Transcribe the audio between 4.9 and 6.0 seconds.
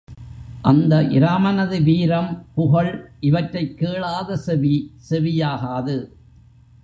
செவியாகாது.